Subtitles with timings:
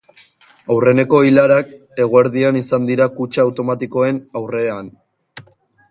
[0.75, 1.69] Aurreneko ilarak
[2.05, 4.91] eguerdian izan dira kutxa automatikoen aurrean.